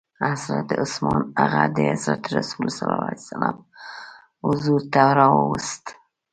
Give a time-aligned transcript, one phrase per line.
[0.25, 2.79] حضرت عثمان هغه د حضرت رسول ص
[4.45, 5.85] حضور ته راووست.